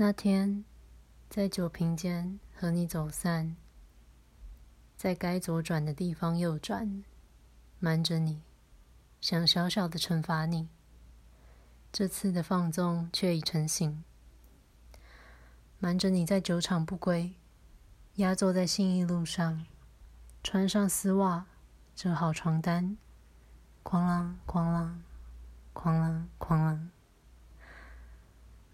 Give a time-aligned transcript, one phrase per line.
[0.00, 0.64] 那天
[1.28, 3.56] 在酒瓶间和你走散，
[4.96, 7.02] 在该左转的地方右转，
[7.80, 8.40] 瞒着你，
[9.20, 10.68] 想小小的惩罚你。
[11.90, 14.04] 这次的放纵却已成型，
[15.80, 17.34] 瞒着你在酒场不归，
[18.14, 19.66] 压坐在信义路上，
[20.44, 21.46] 穿上丝袜，
[21.96, 22.96] 折好床单，
[23.82, 24.92] 哐啷哐啷，
[25.74, 26.86] 哐啷哐啷，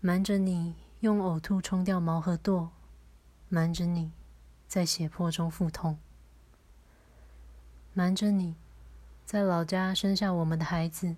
[0.01, 0.75] 瞒着你
[1.05, 2.71] 用呕吐冲掉毛和舵，
[3.51, 4.11] 瞒着你
[4.67, 5.99] 在血泊中腹痛，
[7.93, 8.57] 瞒着你
[9.27, 11.17] 在老家生下我们的孩子。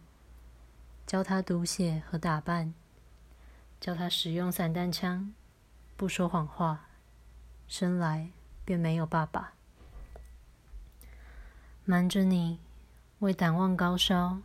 [1.06, 2.74] 教他读写和打扮，
[3.78, 5.32] 教他使用散弹枪，
[5.96, 6.86] 不说谎话，
[7.68, 8.30] 生来
[8.64, 9.52] 便没有爸爸。
[11.84, 12.58] 瞒着你，
[13.20, 14.38] 为胆旺高烧，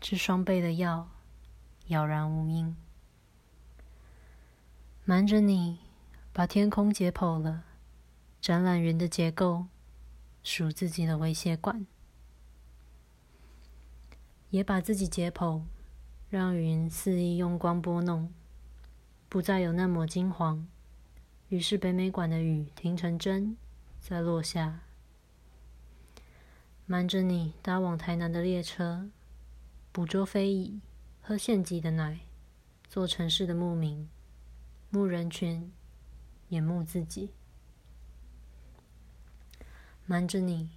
[0.00, 1.06] 吃双倍的药，
[1.86, 2.76] 杳然无音。
[5.04, 5.78] 瞒着你，
[6.32, 7.64] 把天空解剖了，
[8.40, 9.66] 展览云的结构，
[10.44, 11.84] 数自己的微血管，
[14.50, 15.62] 也把自己解剖。
[16.30, 18.32] 让云肆意用光拨弄，
[19.28, 20.66] 不再有那抹金黄。
[21.50, 23.56] 于是北美馆的雨停成针，
[24.00, 24.80] 再落下。
[26.86, 29.10] 瞒着你搭往台南的列车，
[29.90, 30.80] 捕捉飞蚁，
[31.20, 32.20] 喝现挤的奶，
[32.88, 34.08] 做城市的牧民，
[34.94, 35.72] 牧人群，
[36.50, 37.30] 也牧自己。
[40.04, 40.68] 瞒着你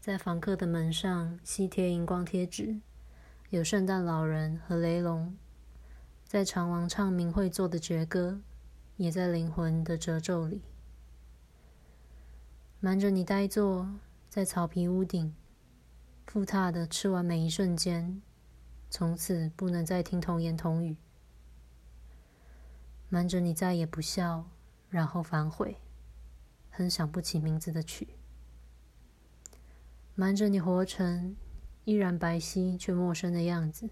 [0.00, 2.80] 在房客的门上吸贴荧光贴纸。
[3.50, 5.36] 有圣诞老人和雷龙，
[6.26, 8.40] 在长廊唱明会做的绝歌，
[8.96, 10.60] 也在灵魂的褶皱里。
[12.80, 13.88] 瞒着你呆坐
[14.28, 15.32] 在草皮屋顶，
[16.26, 18.20] 复沓的吃完每一瞬间，
[18.90, 20.96] 从此不能再听童言童语。
[23.14, 24.50] 瞒着你再也不笑，
[24.90, 25.76] 然后反悔，
[26.72, 28.08] 哼想不起名字的曲。
[30.16, 31.36] 瞒着你活成。
[31.84, 33.88] 依然白皙却陌生的样子，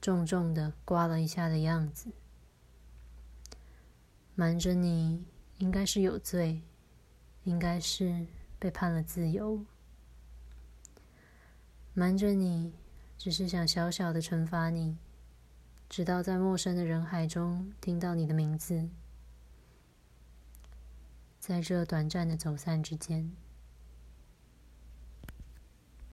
[0.00, 2.10] 重重的刮了一下的样子。
[4.34, 5.26] 瞒着你，
[5.58, 6.62] 应该是有罪，
[7.42, 8.26] 应该是
[8.58, 9.62] 被判了自由。
[11.92, 12.72] 瞒着你，
[13.18, 14.96] 只是想小小的惩罚你，
[15.92, 18.88] 直到在陌生的人海中听到你的名字，
[21.38, 23.30] 在这短暂的走散之间。